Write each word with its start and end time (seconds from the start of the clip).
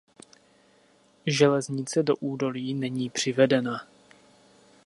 Železnice 1.25 2.03
do 2.03 2.15
údolí 2.15 2.73
není 2.73 3.09
přivedena. 3.09 3.87